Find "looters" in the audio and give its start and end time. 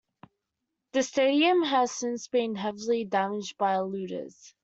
3.81-4.55